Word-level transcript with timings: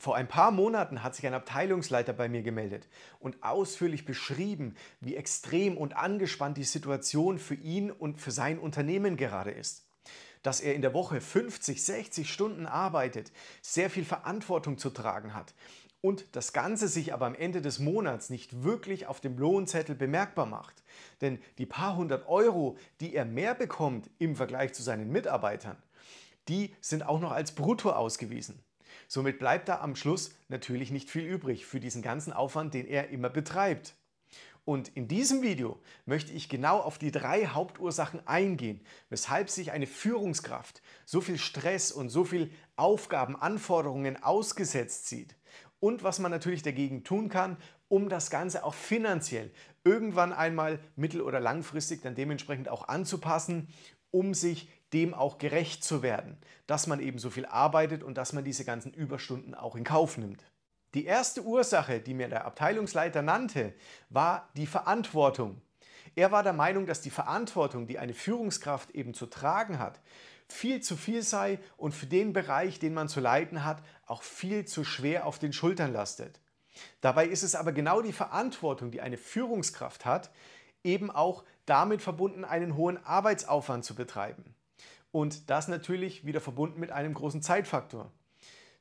Vor 0.00 0.16
ein 0.16 0.28
paar 0.28 0.50
Monaten 0.50 1.02
hat 1.02 1.14
sich 1.14 1.26
ein 1.26 1.34
Abteilungsleiter 1.34 2.14
bei 2.14 2.30
mir 2.30 2.40
gemeldet 2.40 2.88
und 3.18 3.42
ausführlich 3.42 4.06
beschrieben, 4.06 4.74
wie 5.00 5.14
extrem 5.14 5.76
und 5.76 5.94
angespannt 5.94 6.56
die 6.56 6.64
Situation 6.64 7.38
für 7.38 7.54
ihn 7.54 7.90
und 7.90 8.18
für 8.18 8.30
sein 8.30 8.58
Unternehmen 8.58 9.18
gerade 9.18 9.50
ist. 9.50 9.86
Dass 10.42 10.62
er 10.62 10.74
in 10.74 10.80
der 10.80 10.94
Woche 10.94 11.20
50, 11.20 11.84
60 11.84 12.32
Stunden 12.32 12.64
arbeitet, 12.64 13.30
sehr 13.60 13.90
viel 13.90 14.06
Verantwortung 14.06 14.78
zu 14.78 14.88
tragen 14.88 15.34
hat 15.34 15.52
und 16.00 16.34
das 16.34 16.54
Ganze 16.54 16.88
sich 16.88 17.12
aber 17.12 17.26
am 17.26 17.34
Ende 17.34 17.60
des 17.60 17.78
Monats 17.78 18.30
nicht 18.30 18.62
wirklich 18.62 19.06
auf 19.06 19.20
dem 19.20 19.36
Lohnzettel 19.36 19.94
bemerkbar 19.94 20.46
macht. 20.46 20.82
Denn 21.20 21.40
die 21.58 21.66
paar 21.66 21.96
hundert 21.96 22.26
Euro, 22.26 22.78
die 23.00 23.14
er 23.14 23.26
mehr 23.26 23.54
bekommt 23.54 24.08
im 24.18 24.34
Vergleich 24.34 24.72
zu 24.72 24.82
seinen 24.82 25.12
Mitarbeitern, 25.12 25.76
die 26.48 26.74
sind 26.80 27.02
auch 27.02 27.20
noch 27.20 27.32
als 27.32 27.52
Brutto 27.52 27.90
ausgewiesen. 27.90 28.64
Somit 29.12 29.40
bleibt 29.40 29.68
da 29.68 29.80
am 29.80 29.96
Schluss 29.96 30.30
natürlich 30.46 30.92
nicht 30.92 31.10
viel 31.10 31.24
übrig 31.24 31.66
für 31.66 31.80
diesen 31.80 32.00
ganzen 32.00 32.32
Aufwand, 32.32 32.74
den 32.74 32.86
er 32.86 33.08
immer 33.08 33.28
betreibt. 33.28 33.96
Und 34.64 34.86
in 34.86 35.08
diesem 35.08 35.42
Video 35.42 35.80
möchte 36.06 36.32
ich 36.32 36.48
genau 36.48 36.78
auf 36.78 36.96
die 36.96 37.10
drei 37.10 37.46
Hauptursachen 37.46 38.24
eingehen, 38.28 38.80
weshalb 39.08 39.50
sich 39.50 39.72
eine 39.72 39.88
Führungskraft 39.88 40.80
so 41.06 41.20
viel 41.20 41.38
Stress 41.38 41.90
und 41.90 42.08
so 42.08 42.24
viel 42.24 42.52
Aufgaben, 42.76 43.34
Anforderungen 43.34 44.22
ausgesetzt 44.22 45.08
sieht 45.08 45.34
und 45.80 46.04
was 46.04 46.20
man 46.20 46.30
natürlich 46.30 46.62
dagegen 46.62 47.02
tun 47.02 47.28
kann, 47.28 47.56
um 47.88 48.08
das 48.08 48.30
Ganze 48.30 48.62
auch 48.62 48.74
finanziell 48.74 49.50
irgendwann 49.82 50.32
einmal 50.32 50.78
mittel- 50.94 51.22
oder 51.22 51.40
langfristig 51.40 52.02
dann 52.02 52.14
dementsprechend 52.14 52.68
auch 52.68 52.86
anzupassen, 52.86 53.66
um 54.12 54.34
sich 54.34 54.68
dem 54.92 55.14
auch 55.14 55.38
gerecht 55.38 55.84
zu 55.84 56.02
werden, 56.02 56.36
dass 56.66 56.86
man 56.86 57.00
eben 57.00 57.18
so 57.18 57.30
viel 57.30 57.46
arbeitet 57.46 58.02
und 58.02 58.16
dass 58.18 58.32
man 58.32 58.44
diese 58.44 58.64
ganzen 58.64 58.92
Überstunden 58.92 59.54
auch 59.54 59.76
in 59.76 59.84
Kauf 59.84 60.18
nimmt. 60.18 60.44
Die 60.94 61.04
erste 61.04 61.42
Ursache, 61.42 62.00
die 62.00 62.14
mir 62.14 62.28
der 62.28 62.44
Abteilungsleiter 62.44 63.22
nannte, 63.22 63.72
war 64.08 64.48
die 64.56 64.66
Verantwortung. 64.66 65.62
Er 66.16 66.32
war 66.32 66.42
der 66.42 66.52
Meinung, 66.52 66.86
dass 66.86 67.00
die 67.00 67.10
Verantwortung, 67.10 67.86
die 67.86 67.98
eine 67.98 68.14
Führungskraft 68.14 68.90
eben 68.90 69.14
zu 69.14 69.26
tragen 69.26 69.78
hat, 69.78 70.00
viel 70.48 70.80
zu 70.80 70.96
viel 70.96 71.22
sei 71.22 71.60
und 71.76 71.94
für 71.94 72.06
den 72.06 72.32
Bereich, 72.32 72.80
den 72.80 72.94
man 72.94 73.08
zu 73.08 73.20
leiten 73.20 73.64
hat, 73.64 73.82
auch 74.06 74.22
viel 74.22 74.64
zu 74.64 74.82
schwer 74.82 75.26
auf 75.26 75.38
den 75.38 75.52
Schultern 75.52 75.92
lastet. 75.92 76.40
Dabei 77.00 77.26
ist 77.26 77.44
es 77.44 77.54
aber 77.54 77.72
genau 77.72 78.02
die 78.02 78.12
Verantwortung, 78.12 78.90
die 78.90 79.00
eine 79.00 79.16
Führungskraft 79.16 80.04
hat, 80.04 80.30
eben 80.82 81.10
auch 81.10 81.44
damit 81.66 82.02
verbunden, 82.02 82.44
einen 82.44 82.76
hohen 82.76 83.04
Arbeitsaufwand 83.04 83.84
zu 83.84 83.94
betreiben. 83.94 84.56
Und 85.12 85.50
das 85.50 85.68
natürlich 85.68 86.24
wieder 86.24 86.40
verbunden 86.40 86.80
mit 86.80 86.92
einem 86.92 87.14
großen 87.14 87.42
Zeitfaktor. 87.42 88.12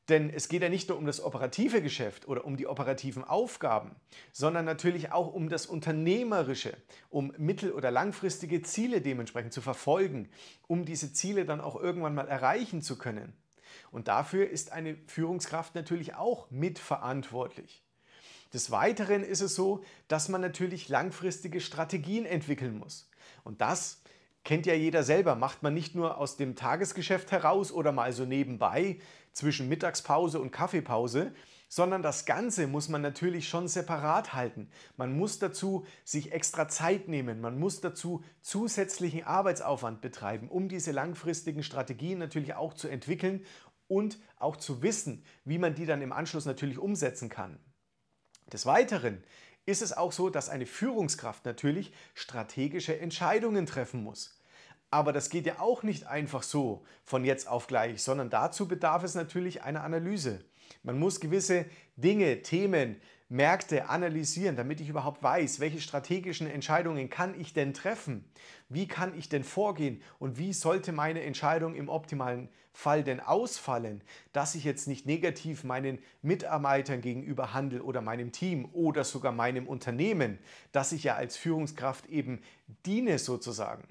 Denn 0.09 0.31
es 0.31 0.49
geht 0.49 0.63
ja 0.63 0.69
nicht 0.69 0.89
nur 0.89 0.97
um 0.97 1.05
das 1.05 1.21
operative 1.21 1.83
Geschäft 1.83 2.27
oder 2.27 2.43
um 2.43 2.57
die 2.57 2.65
operativen 2.65 3.23
Aufgaben, 3.23 3.95
sondern 4.31 4.65
natürlich 4.65 5.11
auch 5.11 5.31
um 5.31 5.49
das 5.49 5.67
Unternehmerische, 5.67 6.75
um 7.09 7.31
mittel- 7.37 7.73
oder 7.73 7.91
langfristige 7.91 8.63
Ziele 8.63 9.01
dementsprechend 9.01 9.53
zu 9.53 9.61
verfolgen, 9.61 10.29
um 10.67 10.83
diese 10.83 11.13
Ziele 11.13 11.45
dann 11.45 11.61
auch 11.61 11.75
irgendwann 11.75 12.15
mal 12.15 12.27
erreichen 12.27 12.81
zu 12.81 12.97
können. 12.97 13.33
Und 13.91 14.07
dafür 14.07 14.49
ist 14.49 14.71
eine 14.71 14.97
Führungskraft 15.05 15.75
natürlich 15.75 16.15
auch 16.15 16.49
mitverantwortlich. 16.49 17.83
Des 18.51 18.71
Weiteren 18.71 19.23
ist 19.23 19.41
es 19.41 19.53
so, 19.53 19.83
dass 20.07 20.27
man 20.27 20.41
natürlich 20.41 20.89
langfristige 20.89 21.61
Strategien 21.61 22.25
entwickeln 22.25 22.79
muss. 22.79 23.11
Und 23.43 23.61
das 23.61 24.01
kennt 24.43 24.65
ja 24.65 24.73
jeder 24.73 25.03
selber, 25.03 25.35
macht 25.35 25.63
man 25.63 25.73
nicht 25.73 25.95
nur 25.95 26.17
aus 26.17 26.37
dem 26.37 26.55
Tagesgeschäft 26.55 27.31
heraus 27.31 27.71
oder 27.71 27.91
mal 27.91 28.13
so 28.13 28.25
nebenbei 28.25 28.99
zwischen 29.31 29.69
Mittagspause 29.69 30.39
und 30.39 30.51
Kaffeepause, 30.51 31.33
sondern 31.67 32.01
das 32.01 32.25
Ganze 32.25 32.65
muss 32.65 32.89
man 32.89 33.01
natürlich 33.01 33.47
schon 33.47 33.67
separat 33.67 34.33
halten. 34.33 34.69
Man 34.97 35.15
muss 35.15 35.37
dazu 35.37 35.85
sich 36.03 36.31
extra 36.31 36.67
Zeit 36.67 37.07
nehmen, 37.07 37.41
man 37.41 37.59
muss 37.59 37.79
dazu 37.79 38.23
zusätzlichen 38.41 39.23
Arbeitsaufwand 39.23 40.01
betreiben, 40.01 40.49
um 40.49 40.67
diese 40.67 40.91
langfristigen 40.91 41.61
Strategien 41.61 42.17
natürlich 42.17 42.55
auch 42.55 42.73
zu 42.73 42.87
entwickeln 42.87 43.45
und 43.87 44.19
auch 44.37 44.57
zu 44.57 44.81
wissen, 44.81 45.23
wie 45.45 45.59
man 45.59 45.75
die 45.75 45.85
dann 45.85 46.01
im 46.01 46.11
Anschluss 46.11 46.45
natürlich 46.45 46.79
umsetzen 46.79 47.29
kann. 47.29 47.59
Des 48.51 48.65
Weiteren 48.65 49.23
ist 49.69 49.81
es 49.81 49.95
auch 49.95 50.11
so, 50.11 50.29
dass 50.29 50.49
eine 50.49 50.65
Führungskraft 50.65 51.45
natürlich 51.45 51.93
strategische 52.15 52.99
Entscheidungen 52.99 53.65
treffen 53.65 54.03
muss. 54.03 54.39
Aber 54.91 55.13
das 55.13 55.29
geht 55.29 55.45
ja 55.45 55.59
auch 55.59 55.83
nicht 55.83 56.07
einfach 56.07 56.41
so 56.41 56.83
von 57.03 57.23
jetzt 57.23 57.47
auf 57.47 57.67
gleich, 57.67 58.01
sondern 58.01 58.31
dazu 58.31 58.67
bedarf 58.67 59.03
es 59.03 59.13
natürlich 59.13 59.61
einer 59.61 59.83
Analyse. 59.83 60.43
Man 60.81 60.97
muss 60.97 61.19
gewisse 61.19 61.65
Dinge, 61.95 62.41
Themen, 62.41 62.99
Märkte 63.27 63.89
analysieren, 63.89 64.55
damit 64.55 64.81
ich 64.81 64.89
überhaupt 64.89 65.21
weiß, 65.21 65.59
welche 65.59 65.81
strategischen 65.81 66.49
Entscheidungen 66.49 67.11
kann 67.11 67.39
ich 67.39 67.53
denn 67.53 67.75
treffen? 67.75 68.25
Wie 68.69 68.87
kann 68.87 69.17
ich 69.17 69.29
denn 69.29 69.43
vorgehen? 69.43 70.01
Und 70.19 70.37
wie 70.37 70.53
sollte 70.53 70.91
meine 70.91 71.23
Entscheidung 71.23 71.73
im 71.73 71.89
optimalen 71.89 72.49
Fall 72.71 73.03
denn 73.03 73.19
ausfallen, 73.19 74.01
dass 74.31 74.53
ich 74.53 74.63
jetzt 74.63 74.87
nicht 74.87 75.07
negativ 75.07 75.63
meinen 75.63 75.97
Mitarbeitern 76.21 77.01
gegenüber 77.01 77.53
handle 77.53 77.83
oder 77.83 78.01
meinem 78.01 78.31
Team 78.31 78.69
oder 78.71 79.03
sogar 79.03 79.31
meinem 79.31 79.67
Unternehmen, 79.67 80.37
dass 80.71 80.91
ich 80.91 81.03
ja 81.03 81.15
als 81.15 81.35
Führungskraft 81.35 82.05
eben 82.07 82.41
diene 82.85 83.17
sozusagen. 83.17 83.83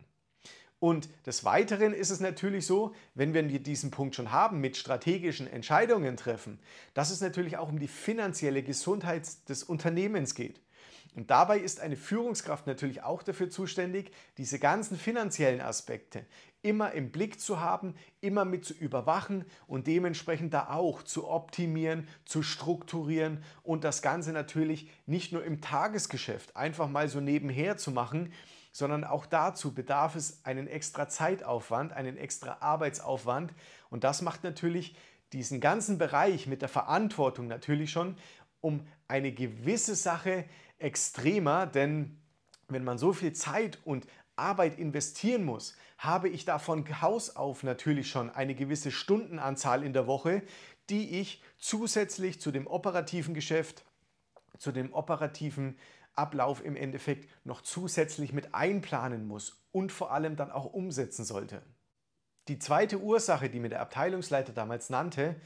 Und 0.80 1.08
des 1.26 1.44
Weiteren 1.44 1.92
ist 1.92 2.10
es 2.10 2.20
natürlich 2.20 2.64
so, 2.64 2.94
wenn 3.14 3.34
wir 3.34 3.42
diesen 3.42 3.90
Punkt 3.90 4.14
schon 4.14 4.30
haben, 4.30 4.60
mit 4.60 4.76
strategischen 4.76 5.48
Entscheidungen 5.48 6.16
treffen, 6.16 6.60
dass 6.94 7.10
es 7.10 7.20
natürlich 7.20 7.56
auch 7.56 7.68
um 7.68 7.80
die 7.80 7.88
finanzielle 7.88 8.62
Gesundheit 8.62 9.26
des 9.48 9.64
Unternehmens 9.64 10.36
geht. 10.36 10.60
Und 11.14 11.30
dabei 11.30 11.58
ist 11.58 11.80
eine 11.80 11.96
Führungskraft 11.96 12.66
natürlich 12.66 13.02
auch 13.02 13.22
dafür 13.22 13.50
zuständig, 13.50 14.12
diese 14.36 14.58
ganzen 14.58 14.96
finanziellen 14.96 15.60
Aspekte 15.60 16.24
immer 16.62 16.92
im 16.92 17.10
Blick 17.10 17.40
zu 17.40 17.60
haben, 17.60 17.94
immer 18.20 18.44
mit 18.44 18.64
zu 18.64 18.74
überwachen 18.74 19.44
und 19.66 19.86
dementsprechend 19.86 20.52
da 20.54 20.70
auch 20.70 21.02
zu 21.02 21.28
optimieren, 21.28 22.08
zu 22.24 22.42
strukturieren 22.42 23.44
und 23.62 23.84
das 23.84 24.02
Ganze 24.02 24.32
natürlich 24.32 24.90
nicht 25.06 25.32
nur 25.32 25.44
im 25.44 25.60
Tagesgeschäft 25.60 26.56
einfach 26.56 26.88
mal 26.88 27.08
so 27.08 27.20
nebenher 27.20 27.76
zu 27.76 27.90
machen, 27.92 28.32
sondern 28.72 29.04
auch 29.04 29.26
dazu 29.26 29.72
bedarf 29.72 30.14
es 30.16 30.44
einen 30.44 30.66
extra 30.66 31.08
Zeitaufwand, 31.08 31.92
einen 31.92 32.16
extra 32.16 32.58
Arbeitsaufwand. 32.60 33.52
Und 33.90 34.04
das 34.04 34.22
macht 34.22 34.44
natürlich 34.44 34.94
diesen 35.32 35.60
ganzen 35.60 35.98
Bereich 35.98 36.46
mit 36.46 36.62
der 36.62 36.68
Verantwortung 36.68 37.48
natürlich 37.48 37.90
schon 37.90 38.16
um 38.60 38.86
eine 39.06 39.32
gewisse 39.32 39.94
Sache 39.94 40.44
extremer, 40.78 41.66
denn 41.66 42.20
wenn 42.68 42.84
man 42.84 42.98
so 42.98 43.12
viel 43.12 43.32
Zeit 43.32 43.78
und 43.84 44.06
Arbeit 44.36 44.78
investieren 44.78 45.44
muss, 45.44 45.76
habe 45.98 46.28
ich 46.28 46.44
da 46.44 46.58
von 46.58 46.86
Haus 47.02 47.34
auf 47.34 47.62
natürlich 47.62 48.08
schon 48.08 48.30
eine 48.30 48.54
gewisse 48.54 48.92
Stundenanzahl 48.92 49.82
in 49.82 49.92
der 49.92 50.06
Woche, 50.06 50.42
die 50.90 51.20
ich 51.20 51.42
zusätzlich 51.58 52.40
zu 52.40 52.50
dem 52.50 52.66
operativen 52.66 53.34
Geschäft, 53.34 53.84
zu 54.58 54.72
dem 54.72 54.92
operativen 54.92 55.76
Ablauf 56.14 56.64
im 56.64 56.76
Endeffekt 56.76 57.28
noch 57.44 57.62
zusätzlich 57.62 58.32
mit 58.32 58.54
einplanen 58.54 59.26
muss 59.26 59.64
und 59.72 59.92
vor 59.92 60.12
allem 60.12 60.36
dann 60.36 60.50
auch 60.50 60.66
umsetzen 60.66 61.24
sollte. 61.24 61.62
Die 62.48 62.58
zweite 62.58 62.98
Ursache, 62.98 63.50
die 63.50 63.60
mir 63.60 63.68
der 63.68 63.80
Abteilungsleiter 63.82 64.52
damals 64.52 64.88
nannte, 64.88 65.36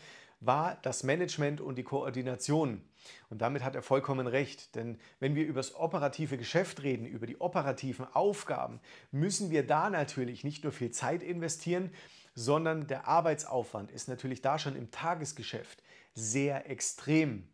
war 0.44 0.78
das 0.82 1.03
Management 1.04 1.60
und 1.60 1.76
die 1.76 1.84
Koordination. 1.84 2.82
Und 3.30 3.42
damit 3.42 3.64
hat 3.64 3.75
er 3.75 3.82
vollkommen 3.82 4.26
recht, 4.26 4.75
denn 4.75 4.98
wenn 5.20 5.34
wir 5.34 5.47
über 5.47 5.60
das 5.60 5.75
operative 5.75 6.36
Geschäft 6.36 6.82
reden, 6.82 7.06
über 7.06 7.26
die 7.26 7.41
operativen 7.41 8.06
Aufgaben, 8.12 8.80
müssen 9.10 9.50
wir 9.50 9.66
da 9.66 9.91
natürlich 9.91 10.44
nicht 10.44 10.64
nur 10.64 10.72
viel 10.72 10.91
Zeit 10.91 11.22
investieren, 11.22 11.91
sondern 12.34 12.86
der 12.86 13.08
Arbeitsaufwand 13.08 13.91
ist 13.91 14.08
natürlich 14.08 14.42
da 14.42 14.58
schon 14.58 14.76
im 14.76 14.91
Tagesgeschäft 14.91 15.82
sehr 16.14 16.69
extrem. 16.70 17.48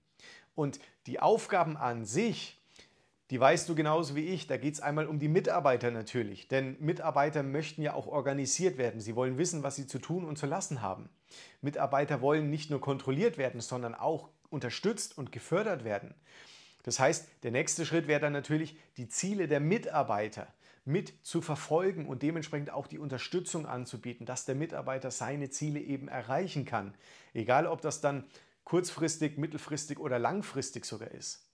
Und 0.54 0.80
die 1.06 1.20
Aufgaben 1.20 1.76
an 1.76 2.04
sich, 2.04 2.57
die 3.30 3.38
weißt 3.38 3.68
du 3.68 3.74
genauso 3.74 4.16
wie 4.16 4.26
ich. 4.26 4.46
Da 4.46 4.56
geht 4.56 4.74
es 4.74 4.80
einmal 4.80 5.06
um 5.06 5.18
die 5.18 5.28
Mitarbeiter 5.28 5.90
natürlich. 5.90 6.48
Denn 6.48 6.76
Mitarbeiter 6.80 7.42
möchten 7.42 7.82
ja 7.82 7.94
auch 7.94 8.06
organisiert 8.06 8.78
werden. 8.78 9.00
Sie 9.00 9.16
wollen 9.16 9.36
wissen, 9.36 9.62
was 9.62 9.76
sie 9.76 9.86
zu 9.86 9.98
tun 9.98 10.24
und 10.24 10.38
zu 10.38 10.46
lassen 10.46 10.80
haben. 10.80 11.08
Mitarbeiter 11.60 12.20
wollen 12.20 12.48
nicht 12.48 12.70
nur 12.70 12.80
kontrolliert 12.80 13.36
werden, 13.36 13.60
sondern 13.60 13.94
auch 13.94 14.30
unterstützt 14.48 15.18
und 15.18 15.30
gefördert 15.30 15.84
werden. 15.84 16.14
Das 16.84 16.98
heißt, 16.98 17.28
der 17.42 17.50
nächste 17.50 17.84
Schritt 17.84 18.06
wäre 18.06 18.20
dann 18.20 18.32
natürlich, 18.32 18.78
die 18.96 19.08
Ziele 19.08 19.46
der 19.46 19.60
Mitarbeiter 19.60 20.46
mit 20.86 21.12
zu 21.22 21.42
verfolgen 21.42 22.06
und 22.06 22.22
dementsprechend 22.22 22.70
auch 22.70 22.86
die 22.86 22.98
Unterstützung 22.98 23.66
anzubieten, 23.66 24.24
dass 24.24 24.46
der 24.46 24.54
Mitarbeiter 24.54 25.10
seine 25.10 25.50
Ziele 25.50 25.80
eben 25.80 26.08
erreichen 26.08 26.64
kann. 26.64 26.94
Egal, 27.34 27.66
ob 27.66 27.82
das 27.82 28.00
dann 28.00 28.24
kurzfristig, 28.64 29.36
mittelfristig 29.36 29.98
oder 29.98 30.18
langfristig 30.18 30.86
sogar 30.86 31.10
ist. 31.10 31.47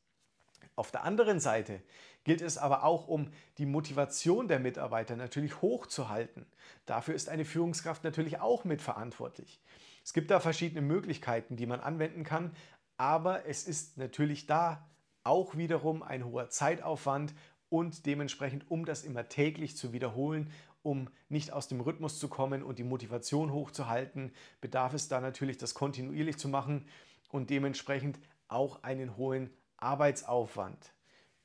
Auf 0.76 0.90
der 0.90 1.04
anderen 1.04 1.38
Seite 1.38 1.80
gilt 2.24 2.40
es 2.40 2.58
aber 2.58 2.82
auch 2.84 3.06
um 3.06 3.30
die 3.58 3.66
Motivation 3.66 4.48
der 4.48 4.58
Mitarbeiter 4.58 5.14
natürlich 5.14 5.62
hochzuhalten. 5.62 6.46
Dafür 6.86 7.14
ist 7.14 7.28
eine 7.28 7.44
Führungskraft 7.44 8.02
natürlich 8.02 8.40
auch 8.40 8.64
mitverantwortlich. 8.64 9.60
Es 10.04 10.12
gibt 10.12 10.30
da 10.30 10.40
verschiedene 10.40 10.82
Möglichkeiten, 10.82 11.56
die 11.56 11.66
man 11.66 11.80
anwenden 11.80 12.24
kann, 12.24 12.54
aber 12.96 13.46
es 13.46 13.66
ist 13.66 13.98
natürlich 13.98 14.46
da 14.46 14.88
auch 15.22 15.56
wiederum 15.56 16.02
ein 16.02 16.24
hoher 16.24 16.50
Zeitaufwand 16.50 17.34
und 17.68 18.06
dementsprechend, 18.06 18.70
um 18.70 18.84
das 18.84 19.04
immer 19.04 19.28
täglich 19.28 19.76
zu 19.76 19.92
wiederholen, 19.92 20.50
um 20.82 21.08
nicht 21.28 21.52
aus 21.52 21.66
dem 21.66 21.80
Rhythmus 21.80 22.18
zu 22.18 22.28
kommen 22.28 22.62
und 22.62 22.78
die 22.78 22.84
Motivation 22.84 23.52
hochzuhalten, 23.52 24.32
bedarf 24.60 24.92
es 24.92 25.08
da 25.08 25.20
natürlich, 25.20 25.56
das 25.56 25.74
kontinuierlich 25.74 26.36
zu 26.36 26.48
machen 26.48 26.86
und 27.30 27.48
dementsprechend 27.48 28.20
auch 28.48 28.82
einen 28.82 29.16
hohen 29.16 29.50
Arbeitsaufwand 29.84 30.92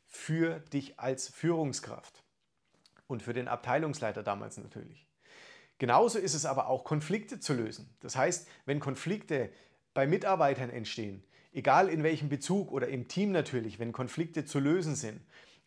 für 0.06 0.59
dich 0.59 1.00
als 1.00 1.27
Führungskraft 1.27 2.24
und 3.06 3.21
für 3.21 3.33
den 3.33 3.47
Abteilungsleiter 3.47 4.24
damals 4.24 4.57
natürlich. 4.57 5.07
Genauso 5.77 6.18
ist 6.19 6.33
es 6.33 6.45
aber 6.45 6.68
auch, 6.68 6.83
Konflikte 6.83 7.39
zu 7.39 7.53
lösen. 7.53 7.95
Das 8.00 8.15
heißt, 8.15 8.47
wenn 8.65 8.80
Konflikte 8.80 9.50
bei 9.94 10.07
Mitarbeitern 10.07 10.69
entstehen, 10.69 11.24
egal 11.53 11.89
in 11.89 12.03
welchem 12.03 12.30
Bezug 12.30 12.71
oder 12.71 12.88
im 12.88 13.07
Team 13.07 13.31
natürlich, 13.31 13.80
wenn 13.80 13.91
Konflikte 13.91 14.45
zu 14.45 14.59
lösen 14.59 14.95
sind, 14.95 15.21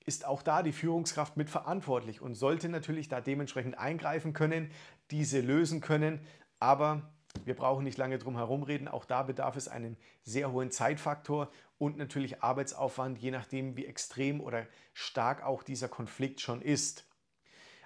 ist 0.05 0.27
auch 0.27 0.43
da 0.43 0.63
die 0.63 0.73
Führungskraft 0.73 1.37
mitverantwortlich 1.37 2.21
und 2.21 2.35
sollte 2.35 2.69
natürlich 2.69 3.09
da 3.09 3.21
dementsprechend 3.21 3.79
eingreifen 3.79 4.33
können, 4.33 4.71
diese 5.11 5.41
lösen 5.41 5.81
können. 5.81 6.21
Aber 6.59 7.13
wir 7.45 7.55
brauchen 7.55 7.85
nicht 7.85 7.99
lange 7.99 8.19
drum 8.19 8.37
herum 8.37 8.63
reden. 8.63 8.89
Auch 8.89 9.05
da 9.05 9.23
bedarf 9.23 9.57
es 9.57 9.69
einen 9.69 9.97
sehr 10.23 10.53
hohen 10.53 10.71
Zeitfaktor 10.71 11.51
und 11.83 11.97
natürlich 11.97 12.45
Arbeitsaufwand, 12.45 13.19
je 13.19 13.33
nachdem, 13.33 13.77
wie 13.77 13.87
extrem 13.87 14.41
oder 14.41 14.69
stark 14.93 15.43
auch 15.43 15.65
dieser 15.65 15.89
Konflikt 15.89 16.41
schon 16.41 16.63
ist. 16.63 17.09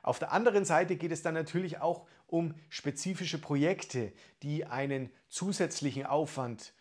Auf 0.02 0.19
der 0.19 0.32
anderen 0.32 0.66
Seite 0.66 0.96
geht 0.96 1.12
es 1.12 1.22
dann 1.22 1.32
natürlich 1.32 1.81
auch 1.81 2.06
um 2.26 2.54
spezifische 2.69 3.40
Projekte, 3.40 4.12
die 4.43 4.66
einen 4.66 5.08
zusätzlichen 5.31 6.04
Aufwand 6.04 6.75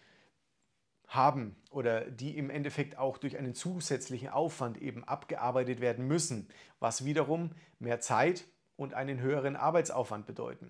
haben 1.07 1.55
oder 1.69 2.01
die 2.01 2.37
im 2.37 2.49
Endeffekt 2.49 2.97
auch 2.97 3.17
durch 3.17 3.37
einen 3.37 3.55
zusätzlichen 3.55 4.27
Aufwand 4.27 4.81
eben 4.81 5.05
abgearbeitet 5.05 5.79
werden 5.79 6.05
müssen, 6.07 6.49
was 6.81 7.05
wiederum 7.05 7.51
mehr 7.79 8.01
Zeit 8.01 8.43
und 8.75 8.93
einen 8.93 9.21
höheren 9.21 9.55
Arbeitsaufwand 9.55 10.25
bedeuten. 10.25 10.69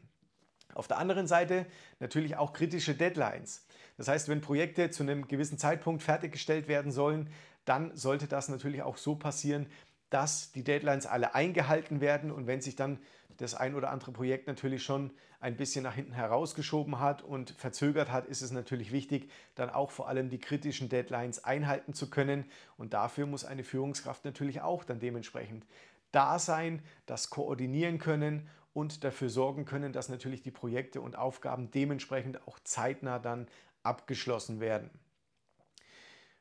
Auf 0.75 0.87
der 0.87 0.99
anderen 0.99 1.25
Seite 1.25 1.65
natürlich 1.99 2.35
auch 2.35 2.53
kritische 2.53 2.93
Deadlines. 2.93 3.64
Das 3.97 4.07
heißt, 4.07 4.29
wenn 4.29 4.41
Projekte 4.41 4.89
zu 4.89 5.03
einem 5.03 5.27
gewissen 5.27 5.57
Zeitpunkt 5.57 6.03
fertiggestellt 6.03 6.67
werden 6.67 6.91
sollen, 6.91 7.29
dann 7.65 7.95
sollte 7.95 8.27
das 8.27 8.49
natürlich 8.49 8.83
auch 8.83 8.97
so 8.97 9.15
passieren, 9.15 9.67
dass 10.09 10.51
die 10.51 10.63
Deadlines 10.63 11.05
alle 11.05 11.35
eingehalten 11.35 11.99
werden 12.01 12.31
und 12.31 12.47
wenn 12.47 12.61
sich 12.61 12.75
dann 12.75 12.99
das 13.37 13.53
ein 13.53 13.75
oder 13.75 13.89
andere 13.89 14.11
Projekt 14.11 14.47
natürlich 14.47 14.83
schon 14.83 15.11
ein 15.39 15.57
bisschen 15.57 15.83
nach 15.83 15.95
hinten 15.95 16.13
herausgeschoben 16.13 16.99
hat 16.99 17.21
und 17.21 17.51
verzögert 17.51 18.11
hat, 18.11 18.25
ist 18.25 18.41
es 18.41 18.51
natürlich 18.51 18.91
wichtig, 18.91 19.29
dann 19.55 19.69
auch 19.69 19.91
vor 19.91 20.07
allem 20.07 20.29
die 20.29 20.39
kritischen 20.39 20.89
Deadlines 20.89 21.43
einhalten 21.43 21.93
zu 21.93 22.09
können. 22.09 22.45
Und 22.77 22.93
dafür 22.93 23.25
muss 23.25 23.45
eine 23.45 23.63
Führungskraft 23.63 24.25
natürlich 24.25 24.61
auch 24.61 24.83
dann 24.83 24.99
dementsprechend 24.99 25.65
da 26.11 26.39
sein, 26.39 26.81
das 27.05 27.29
koordinieren 27.29 27.99
können 27.99 28.47
und 28.73 29.03
dafür 29.03 29.29
sorgen 29.29 29.65
können, 29.65 29.91
dass 29.91 30.09
natürlich 30.09 30.41
die 30.41 30.51
Projekte 30.51 31.01
und 31.01 31.17
Aufgaben 31.17 31.71
dementsprechend 31.71 32.47
auch 32.47 32.59
zeitnah 32.63 33.19
dann 33.19 33.47
abgeschlossen 33.85 34.59
werden. 34.59 34.89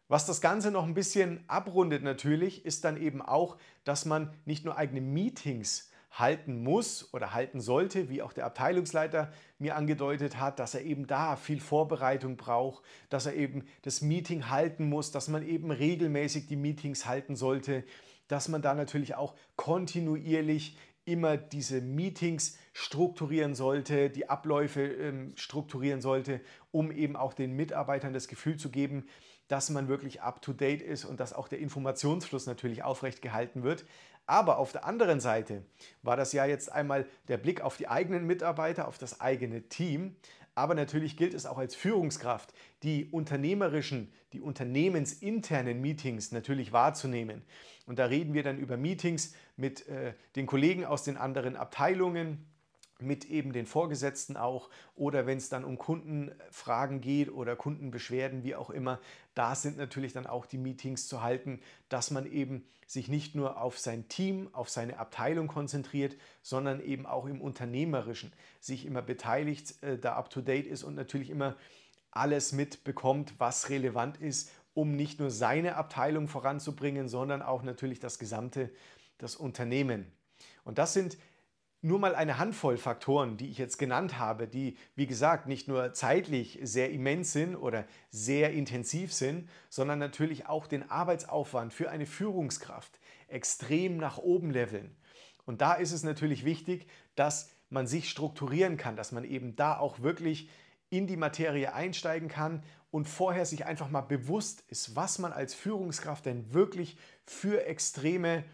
Was 0.09 0.27
das 0.27 0.41
Ganze 0.41 0.71
noch 0.71 0.85
ein 0.85 0.95
bisschen 0.95 1.43
abrundet 1.49 2.03
natürlich, 2.03 2.65
ist 2.67 2.85
dann 2.85 3.01
eben 3.01 3.23
auch, 3.23 3.57
dass 3.85 4.05
man 4.05 4.33
nicht 4.45 4.65
nur 4.65 4.77
eigene 4.77 5.01
Meetings 5.01 5.91
halten 6.11 6.63
muss 6.63 7.13
oder 7.13 7.35
halten 7.35 7.61
sollte, 7.61 8.09
wie 8.09 8.23
auch 8.23 8.33
der 8.33 8.47
Abteilungsleiter 8.47 9.33
mir 9.59 9.77
angedeutet 9.77 10.39
hat, 10.39 10.59
dass 10.59 10.75
er 10.75 10.83
eben 10.83 11.07
da 11.07 11.37
viel 11.37 11.61
Vorbereitung 11.61 12.37
braucht, 12.37 12.85
dass 13.09 13.27
er 13.27 13.35
eben 13.35 13.65
das 13.83 14.01
Meeting 14.01 14.49
halten 14.49 14.89
muss, 14.89 15.11
dass 15.11 15.29
man 15.29 15.43
eben 15.43 15.71
regelmäßig 15.71 16.47
die 16.47 16.57
Meetings 16.57 17.07
halten 17.07 17.35
sollte, 17.35 17.85
dass 18.29 18.49
man 18.49 18.63
da 18.63 18.75
natürlich 18.75 19.17
auch 19.17 19.35
kontinuierlich 19.57 20.79
immer 21.05 21.37
diese 21.37 21.81
Meetings 21.81 22.57
strukturieren 22.73 23.55
sollte, 23.55 24.11
die 24.11 24.29
Abläufe 24.29 24.83
ähm, 24.83 25.33
strukturieren 25.37 26.01
sollte, 26.01 26.41
um 26.71 26.91
eben 26.91 27.17
auch 27.17 27.35
den 27.35 27.53
Mitarbeitern 27.53 28.13
das 28.13 28.29
Gefühl 28.29 28.57
zu 28.57 28.71
geben, 28.71 29.07
dass 29.49 29.69
man 29.71 29.89
wirklich 29.89 30.23
up-to-date 30.23 30.83
ist 30.83 31.05
und 31.05 31.21
dass 31.21 31.35
auch 31.35 31.49
der 31.49 31.59
Informationsfluss 31.59 32.47
natürlich 32.47 32.83
aufrecht 32.83 33.21
gehalten 33.21 33.63
wird. 33.63 33.85
Aber 34.27 34.57
auf 34.57 34.73
der 34.73 34.87
anderen 34.87 35.21
Seite 35.21 35.63
war 36.03 36.17
das 36.17 36.33
ja 36.33 36.47
jetzt 36.47 36.73
einmal 36.73 37.07
der 37.29 37.37
Blick 37.37 37.61
auf 37.61 37.77
die 37.77 37.89
eigenen 37.89 38.27
Mitarbeiter, 38.27 38.89
auf 38.89 38.97
das 38.97 39.21
eigene 39.21 39.69
Team. 39.69 40.17
Aber 40.55 40.75
natürlich 40.75 41.17
gilt 41.17 41.35
es 41.35 41.47
auch 41.47 41.59
als 41.59 41.75
Führungskraft, 41.75 42.55
die 42.83 43.07
unternehmerischen, 43.07 44.13
die 44.33 44.41
unternehmensinternen 44.41 45.81
Meetings 45.81 46.31
natürlich 46.31 46.73
wahrzunehmen. 46.73 47.43
Und 47.87 47.99
da 47.99 48.07
reden 48.07 48.35
wir 48.35 48.43
dann 48.43 48.59
über 48.59 48.77
Meetings 48.77 49.35
mit 49.57 49.89
äh, 49.89 50.15
den 50.37 50.47
Kollegen 50.47 50.85
aus 50.85 51.03
den 51.03 51.17
anderen 51.17 51.57
Abteilungen, 51.57 52.47
mit 53.01 53.25
eben 53.25 53.53
den 53.53 53.67
Vorgesetzten 53.67 54.37
auch 54.37 54.71
oder 54.95 55.27
wenn 55.27 55.39
es 55.39 55.49
dann 55.49 55.65
um 55.65 55.79
Kundenfragen 55.79 57.01
geht 57.01 57.33
oder 57.33 57.57
Kundenbeschwerden, 57.57 58.45
wie 58.45 58.55
auch 58.55 58.71
immer, 58.71 59.01
da 59.35 59.55
sind 59.55 59.77
natürlich 59.77 60.13
dann 60.13 60.27
auch 60.27 60.47
die 60.47 60.59
Meetings 60.59 61.09
zu 61.09 61.23
halten, 61.23 61.61
dass 61.89 62.11
man 62.11 62.31
eben 62.31 62.67
sich 62.87 63.09
nicht 63.09 63.35
nur 63.35 63.61
auf 63.61 63.79
sein 63.79 64.09
Team, 64.09 64.49
auf 64.53 64.69
seine 64.69 64.99
Abteilung 64.99 65.49
konzentriert, 65.49 66.17
sondern 66.43 66.81
eben 66.81 67.07
auch 67.07 67.27
im 67.27 67.41
Unternehmerischen 67.41 68.33
sich 68.61 68.87
immer 68.87 69.03
beteiligt, 69.03 69.83
äh, 69.83 69.99
da 69.99 70.15
up-to-date 70.15 70.67
ist 70.67 70.85
und 70.85 70.95
natürlich 70.95 71.31
immer 71.31 71.57
alles 72.11 72.53
mitbekommt, 72.53 73.35
was 73.39 73.71
relevant 73.71 74.19
ist, 74.19 74.51
um 74.73 74.95
nicht 74.95 75.21
nur 75.21 75.31
seine 75.31 75.77
Abteilung 75.77 76.29
voranzubringen, 76.29 77.09
sondern 77.09 77.43
auch 77.43 77.63
natürlich 77.63 78.01
das 78.01 78.19
gesamte, 78.19 78.71
das 79.19 79.37
Unternehmen. 79.37 80.13
Und 80.65 80.79
das 80.79 80.93
sind 80.93 81.17
nur 81.85 81.99
mal 81.99 82.15
eine 82.15 82.39
Handvoll 82.39 82.79
Faktoren, 82.79 83.37
die 83.37 83.51
ich 83.51 83.59
jetzt 83.59 83.79
genannt 83.79 84.19
habe, 84.19 84.49
die, 84.49 84.79
wie 84.97 85.07
gesagt, 85.07 85.47
nicht 85.47 85.69
nur 85.69 85.93
zeitlich 85.93 86.59
sehr 86.63 86.91
immens 86.91 87.33
sind 87.33 87.57
oder 87.57 87.85
sehr 88.11 88.53
intensiv 88.53 89.13
sind, 89.13 89.51
sondern 89.69 89.99
natürlich 89.99 90.47
auch 90.47 90.67
den 90.67 90.91
Arbeitsaufwand 90.91 91.75
für 91.75 91.91
eine 91.91 92.07
Führungskraft 92.07 92.99
extrem 93.29 93.99
nach 93.99 94.17
oben 94.17 94.51
leveln. 94.51 94.97
Und 95.45 95.61
da 95.61 95.75
ist 95.75 95.93
es 95.93 96.05
natürlich 96.05 96.47
wichtig, 96.47 96.87
dass 97.17 97.51
man 97.69 97.87
sich 97.87 98.09
strukturieren 98.09 98.79
kann, 98.79 98.97
dass 98.97 99.13
man 99.13 99.25
eben 99.25 99.55
da 99.55 99.77
auch 99.77 100.01
wirklich 100.01 100.49
in 100.89 101.07
die 101.07 101.19
Materie 101.19 101.75
einsteigen 101.75 102.29
kann 102.29 102.63
und 102.91 103.09
vorher 103.09 103.45
sich 103.45 103.67
einfach 103.67 103.91
mal 103.91 104.01
bewusst 104.01 104.65
ist, 104.69 104.97
was 104.97 105.19
man 105.19 105.35
als 105.35 105.53
Führungskraft 105.53 106.25
denn 106.25 106.55
wirklich 106.55 106.97
für 107.27 107.67
extreme 107.67 108.45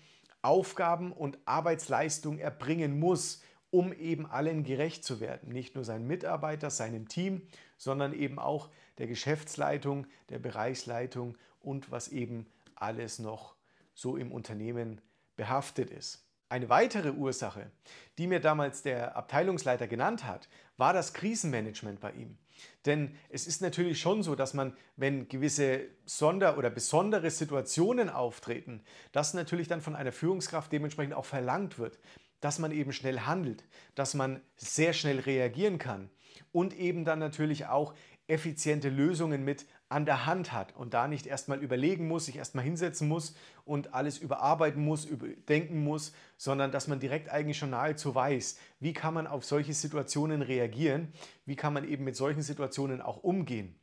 Aufgaben 0.42 1.12
und 1.12 1.38
Arbeitsleistung 1.44 2.38
erbringen 2.38 2.98
muss, 2.98 3.42
um 3.70 3.92
eben 3.92 4.26
allen 4.26 4.64
gerecht 4.64 5.04
zu 5.04 5.20
werden. 5.20 5.52
Nicht 5.52 5.74
nur 5.74 5.84
seinen 5.84 6.06
Mitarbeitern, 6.06 6.70
seinem 6.70 7.08
Team, 7.08 7.46
sondern 7.76 8.12
eben 8.12 8.38
auch 8.38 8.68
der 8.98 9.06
Geschäftsleitung, 9.06 10.06
der 10.28 10.38
Bereichsleitung 10.38 11.36
und 11.60 11.90
was 11.90 12.08
eben 12.08 12.46
alles 12.74 13.18
noch 13.18 13.54
so 13.94 14.16
im 14.16 14.32
Unternehmen 14.32 15.00
behaftet 15.36 15.90
ist. 15.90 16.26
Eine 16.48 16.68
weitere 16.68 17.10
Ursache, 17.12 17.70
die 18.18 18.26
mir 18.26 18.40
damals 18.40 18.82
der 18.82 19.16
Abteilungsleiter 19.16 19.86
genannt 19.86 20.24
hat, 20.24 20.48
war 20.76 20.92
das 20.92 21.14
Krisenmanagement 21.14 22.00
bei 22.00 22.10
ihm. 22.12 22.38
Denn 22.86 23.16
es 23.28 23.46
ist 23.46 23.62
natürlich 23.62 24.00
schon 24.00 24.22
so, 24.22 24.34
dass 24.34 24.54
man, 24.54 24.76
wenn 24.96 25.28
gewisse 25.28 25.88
Sonder- 26.04 26.56
oder 26.58 26.70
besondere 26.70 27.30
Situationen 27.30 28.08
auftreten, 28.08 28.82
dass 29.12 29.34
natürlich 29.34 29.68
dann 29.68 29.80
von 29.80 29.94
einer 29.94 30.12
Führungskraft 30.12 30.72
dementsprechend 30.72 31.14
auch 31.14 31.24
verlangt 31.24 31.78
wird, 31.78 31.98
dass 32.40 32.58
man 32.58 32.72
eben 32.72 32.92
schnell 32.92 33.20
handelt, 33.20 33.64
dass 33.94 34.14
man 34.14 34.40
sehr 34.56 34.92
schnell 34.92 35.20
reagieren 35.20 35.78
kann 35.78 36.10
und 36.52 36.76
eben 36.76 37.04
dann 37.04 37.18
natürlich 37.18 37.66
auch 37.66 37.94
effiziente 38.26 38.88
Lösungen 38.88 39.44
mit 39.44 39.66
an 39.90 40.06
der 40.06 40.24
Hand 40.24 40.52
hat 40.52 40.74
und 40.76 40.94
da 40.94 41.08
nicht 41.08 41.26
erstmal 41.26 41.58
überlegen 41.62 42.06
muss, 42.06 42.26
sich 42.26 42.36
erstmal 42.36 42.64
hinsetzen 42.64 43.08
muss 43.08 43.34
und 43.64 43.92
alles 43.92 44.18
überarbeiten 44.18 44.82
muss, 44.82 45.04
überdenken 45.04 45.82
muss, 45.82 46.14
sondern 46.36 46.70
dass 46.70 46.86
man 46.86 47.00
direkt 47.00 47.28
eigentlich 47.28 47.58
schon 47.58 47.70
nahezu 47.70 48.14
weiß, 48.14 48.58
wie 48.78 48.92
kann 48.92 49.12
man 49.12 49.26
auf 49.26 49.44
solche 49.44 49.74
Situationen 49.74 50.42
reagieren, 50.42 51.12
wie 51.44 51.56
kann 51.56 51.72
man 51.72 51.86
eben 51.86 52.04
mit 52.04 52.14
solchen 52.14 52.42
Situationen 52.42 53.02
auch 53.02 53.24
umgehen. 53.24 53.74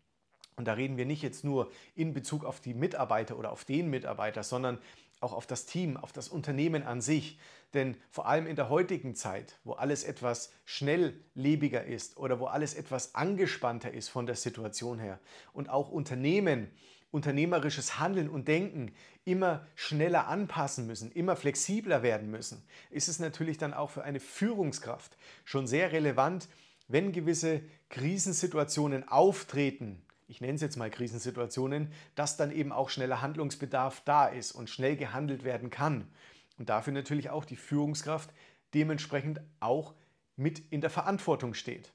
Und 0.55 0.65
da 0.65 0.73
reden 0.73 0.97
wir 0.97 1.05
nicht 1.05 1.21
jetzt 1.21 1.43
nur 1.43 1.69
in 1.93 2.13
Bezug 2.13 2.45
auf 2.45 2.61
die 2.61 2.73
Mitarbeiter 2.73 3.37
oder 3.37 3.51
auf 3.51 3.65
den 3.65 3.89
Mitarbeiter, 3.89 4.43
sondern 4.43 4.79
auch 5.19 5.33
auf 5.33 5.47
das 5.47 5.65
Team, 5.65 5.97
auf 5.97 6.11
das 6.11 6.29
Unternehmen 6.29 6.83
an 6.83 7.01
sich. 7.01 7.39
Denn 7.73 7.97
vor 8.09 8.27
allem 8.27 8.47
in 8.47 8.55
der 8.55 8.69
heutigen 8.69 9.15
Zeit, 9.15 9.57
wo 9.63 9.73
alles 9.73 10.03
etwas 10.03 10.51
schnelllebiger 10.65 11.83
ist 11.83 12.17
oder 12.17 12.39
wo 12.39 12.45
alles 12.45 12.73
etwas 12.73 13.15
angespannter 13.15 13.91
ist 13.93 14.09
von 14.09 14.25
der 14.25 14.35
Situation 14.35 14.99
her 14.99 15.19
und 15.53 15.69
auch 15.69 15.89
Unternehmen, 15.89 16.71
unternehmerisches 17.11 17.99
Handeln 17.99 18.29
und 18.29 18.47
Denken 18.47 18.93
immer 19.25 19.65
schneller 19.75 20.27
anpassen 20.27 20.87
müssen, 20.87 21.11
immer 21.11 21.35
flexibler 21.35 22.03
werden 22.03 22.29
müssen, 22.29 22.63
ist 22.89 23.09
es 23.09 23.19
natürlich 23.19 23.57
dann 23.57 23.73
auch 23.73 23.89
für 23.89 24.03
eine 24.03 24.19
Führungskraft 24.19 25.17
schon 25.43 25.67
sehr 25.67 25.91
relevant, 25.91 26.47
wenn 26.87 27.11
gewisse 27.11 27.61
Krisensituationen 27.89 29.07
auftreten, 29.07 30.01
ich 30.27 30.41
nenne 30.41 30.55
es 30.55 30.61
jetzt 30.61 30.77
mal 30.77 30.89
Krisensituationen, 30.89 31.91
dass 32.15 32.37
dann 32.37 32.51
eben 32.51 32.71
auch 32.71 32.89
schneller 32.89 33.21
Handlungsbedarf 33.21 34.01
da 34.05 34.27
ist 34.27 34.51
und 34.51 34.69
schnell 34.69 34.97
gehandelt 34.97 35.43
werden 35.43 35.69
kann. 35.69 36.07
Und 36.57 36.69
dafür 36.69 36.93
natürlich 36.93 37.29
auch 37.29 37.45
die 37.45 37.55
Führungskraft 37.55 38.29
dementsprechend 38.73 39.41
auch 39.59 39.93
mit 40.35 40.59
in 40.71 40.81
der 40.81 40.89
Verantwortung 40.89 41.53
steht. 41.53 41.93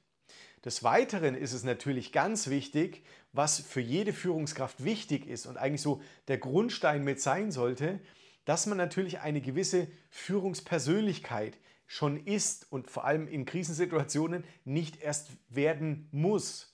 Des 0.65 0.83
Weiteren 0.83 1.35
ist 1.35 1.53
es 1.53 1.63
natürlich 1.63 2.11
ganz 2.11 2.47
wichtig, 2.47 3.03
was 3.33 3.59
für 3.59 3.81
jede 3.81 4.13
Führungskraft 4.13 4.83
wichtig 4.83 5.27
ist 5.27 5.45
und 5.45 5.57
eigentlich 5.57 5.81
so 5.81 6.01
der 6.27 6.37
Grundstein 6.37 7.03
mit 7.03 7.21
sein 7.21 7.51
sollte, 7.51 7.99
dass 8.45 8.65
man 8.65 8.77
natürlich 8.77 9.19
eine 9.19 9.41
gewisse 9.41 9.87
Führungspersönlichkeit 10.09 11.57
schon 11.85 12.25
ist 12.25 12.71
und 12.71 12.89
vor 12.89 13.05
allem 13.05 13.27
in 13.27 13.45
Krisensituationen 13.45 14.43
nicht 14.63 15.01
erst 15.01 15.31
werden 15.49 16.07
muss. 16.11 16.72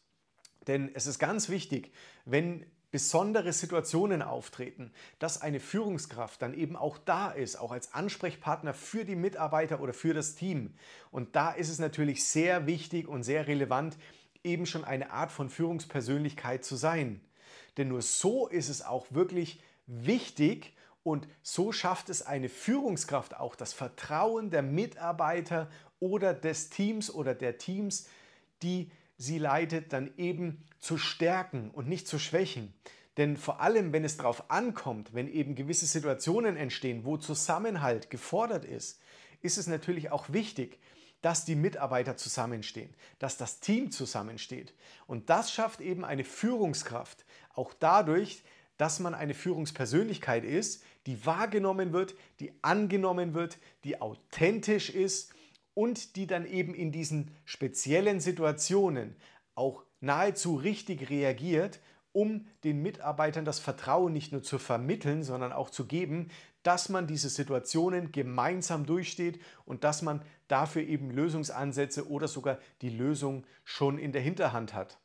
Denn 0.69 0.91
es 0.93 1.07
ist 1.07 1.17
ganz 1.17 1.49
wichtig, 1.49 1.91
wenn 2.25 2.63
besondere 2.91 3.53
Situationen 3.53 4.21
auftreten, 4.21 4.91
dass 5.17 5.41
eine 5.41 5.59
Führungskraft 5.59 6.43
dann 6.43 6.53
eben 6.53 6.75
auch 6.75 6.99
da 6.99 7.31
ist, 7.31 7.55
auch 7.55 7.71
als 7.71 7.93
Ansprechpartner 7.95 8.75
für 8.75 9.03
die 9.03 9.15
Mitarbeiter 9.15 9.81
oder 9.81 9.93
für 9.93 10.13
das 10.13 10.35
Team. 10.35 10.75
Und 11.09 11.35
da 11.35 11.51
ist 11.51 11.69
es 11.69 11.79
natürlich 11.79 12.23
sehr 12.23 12.67
wichtig 12.67 13.07
und 13.07 13.23
sehr 13.23 13.47
relevant, 13.47 13.97
eben 14.43 14.67
schon 14.67 14.85
eine 14.85 15.09
Art 15.09 15.31
von 15.31 15.49
Führungspersönlichkeit 15.49 16.63
zu 16.63 16.75
sein. 16.75 17.19
Denn 17.77 17.87
nur 17.87 18.03
so 18.03 18.47
ist 18.47 18.69
es 18.69 18.83
auch 18.83 19.07
wirklich 19.09 19.59
wichtig 19.87 20.75
und 21.01 21.27
so 21.41 21.71
schafft 21.71 22.09
es 22.09 22.21
eine 22.21 22.47
Führungskraft 22.47 23.35
auch, 23.35 23.55
das 23.55 23.73
Vertrauen 23.73 24.51
der 24.51 24.61
Mitarbeiter 24.61 25.67
oder 25.99 26.35
des 26.35 26.69
Teams 26.69 27.11
oder 27.11 27.33
der 27.33 27.57
Teams, 27.57 28.07
die 28.61 28.91
sie 29.19 29.37
leitet, 29.37 29.93
dann 29.93 30.11
eben 30.17 30.63
zu 30.79 30.97
stärken 30.97 31.69
und 31.71 31.87
nicht 31.87 32.07
zu 32.07 32.17
schwächen. 32.17 32.73
Denn 33.17 33.37
vor 33.37 33.59
allem, 33.59 33.91
wenn 33.91 34.05
es 34.05 34.17
darauf 34.17 34.49
ankommt, 34.49 35.13
wenn 35.13 35.27
eben 35.27 35.53
gewisse 35.53 35.85
Situationen 35.85 36.55
entstehen, 36.55 37.03
wo 37.03 37.17
Zusammenhalt 37.17 38.09
gefordert 38.09 38.65
ist, 38.65 39.01
ist 39.41 39.57
es 39.57 39.67
natürlich 39.67 40.09
auch 40.11 40.29
wichtig, 40.29 40.79
dass 41.21 41.43
die 41.43 41.55
Mitarbeiter 41.55 42.15
zusammenstehen, 42.15 42.93
dass 43.19 43.35
das 43.35 43.59
Team 43.59 43.91
zusammensteht. 43.91 44.73
Und 45.05 45.29
das 45.29 45.51
schafft 45.51 45.81
eben 45.81 46.05
eine 46.05 46.23
Führungskraft, 46.23 47.25
auch 47.53 47.73
dadurch, 47.73 48.41
dass 48.77 49.01
man 49.01 49.13
eine 49.13 49.33
Führungspersönlichkeit 49.33 50.45
ist, 50.45 50.81
die 51.05 51.25
wahrgenommen 51.25 51.91
wird, 51.91 52.15
die 52.39 52.53
angenommen 52.61 53.33
wird, 53.33 53.57
die 53.83 53.99
authentisch 53.99 54.89
ist 54.89 55.33
und 55.79 56.17
die 56.17 56.27
dann 56.27 56.45
eben 56.45 56.73
in 56.73 56.91
diesen 56.91 57.31
speziellen 57.45 58.19
Situationen 58.19 59.15
auch 59.55 59.85
nahezu 60.01 60.55
richtig 60.55 61.09
reagiert, 61.09 61.79
um 62.11 62.45
den 62.65 62.81
Mitarbeitern 62.81 63.45
das 63.45 63.59
Vertrauen 63.59 64.11
nicht 64.11 64.33
nur 64.33 64.43
zu 64.43 64.57
vermitteln, 64.59 65.23
sondern 65.23 65.53
auch 65.53 65.69
zu 65.69 65.85
geben, 65.85 66.31
dass 66.63 66.89
man 66.89 67.07
diese 67.07 67.29
Situationen 67.29 68.11
gemeinsam 68.11 68.85
durchsteht 68.85 69.39
und 69.63 69.85
dass 69.85 70.01
man 70.01 70.21
dafür 70.49 70.81
eben 70.81 71.11
Lösungsansätze 71.11 72.09
oder 72.09 72.27
sogar 72.27 72.59
die 72.81 72.89
Lösung 72.89 73.45
schon 73.63 73.97
in 73.97 74.11
der 74.11 74.21
Hinterhand 74.21 74.73
hat. 74.73 74.99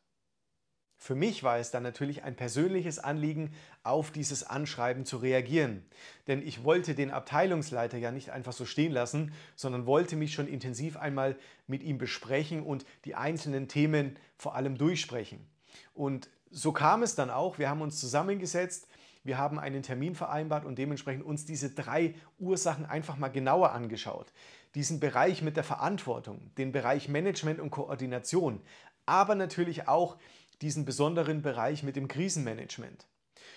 Für 1.05 1.15
mich 1.15 1.43
war 1.43 1.59
es 1.59 1.71
dann 1.71 1.83
natürlich 1.83 2.23
ein 2.23 2.35
persönliches 2.35 2.99
Anliegen, 2.99 3.53
auf 3.83 4.11
dieses 4.11 4.43
Anschreiben 4.43 5.05
zu 5.05 5.19
reagieren. 5.19 5.85
Denn 6.29 6.41
ich 6.41 6.65
wollte 6.65 6.95
den 6.95 7.11
Abteilungsleiter 7.11 7.99
ja 7.99 8.11
nicht 8.11 8.31
einfach 8.31 8.55
so 8.55 8.65
stehen 8.65 8.91
lassen, 8.91 9.35
sondern 9.55 9.85
wollte 9.85 10.17
mich 10.17 10.33
schon 10.33 10.49
intensiv 10.49 10.97
einmal 10.97 11.37
mit 11.67 11.83
ihm 11.83 11.99
besprechen 11.99 12.63
und 12.63 12.87
die 13.05 13.17
einzelnen 13.17 13.69
Themen 13.69 14.17
vor 14.39 14.55
allem 14.55 14.79
durchsprechen. 14.79 15.47
Und 15.93 16.31
so 16.51 16.73
kam 16.73 17.03
es 17.03 17.15
dann 17.15 17.29
auch. 17.29 17.59
Wir 17.59 17.69
haben 17.69 17.83
uns 17.83 18.01
zusammengesetzt, 18.01 18.89
wir 19.25 19.37
haben 19.37 19.59
einen 19.59 19.83
Termin 19.83 20.15
vereinbart 20.15 20.65
und 20.65 20.79
dementsprechend 20.79 21.27
uns 21.27 21.45
diese 21.45 21.69
drei 21.69 22.15
Ursachen 22.39 22.87
einfach 22.87 23.19
mal 23.19 23.29
genauer 23.29 23.73
angeschaut. 23.73 24.33
Diesen 24.75 25.01
Bereich 25.01 25.43
mit 25.43 25.59
der 25.59 25.65
Verantwortung, 25.65 26.51
den 26.57 26.73
Bereich 26.73 27.11
Management 27.11 27.61
und 27.61 27.69
Koordination, 27.69 28.63
aber 29.05 29.35
natürlich 29.35 29.87
auch 29.87 30.17
diesen 30.65 30.87
besonderen 30.87 31.43
Bereich 31.43 31.83
mit 31.83 31.95
dem 31.95 32.09
Krisenmanagement. 32.09 33.07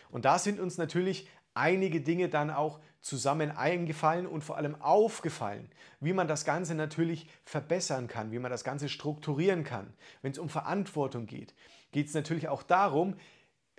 Und 0.10 0.26
da 0.26 0.38
sind 0.38 0.60
uns 0.60 0.78
natürlich 0.78 1.30
einige 1.54 2.02
Dinge 2.02 2.30
dann 2.30 2.52
auch 2.52 2.80
zusammen 3.02 3.52
eingefallen 3.52 4.28
und 4.28 4.44
vor 4.44 4.58
allem 4.58 4.76
aufgefallen, 4.82 5.70
wie 6.02 6.14
man 6.14 6.28
das 6.28 6.44
Ganze 6.44 6.76
natürlich 6.76 7.30
verbessern 7.46 8.08
kann, 8.08 8.32
wie 8.32 8.40
man 8.40 8.52
das 8.52 8.66
Ganze 8.66 8.90
strukturieren 8.90 9.64
kann. 9.64 9.94
Wenn 10.22 10.34
es 10.34 10.38
um 10.38 10.50
Verantwortung 10.50 11.26
geht, 11.26 11.56
geht 11.92 12.08
es 12.08 12.14
natürlich 12.14 12.50
auch 12.50 12.62
darum, 12.62 13.16